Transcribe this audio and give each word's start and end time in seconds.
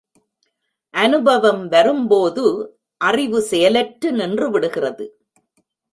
அநுபவம் 0.93 1.67
வரும்போது 1.67 2.45
அறிவு 3.01 3.41
செயலற்று 3.41 4.11
நின்றுவிடுகிறது. 4.11 5.07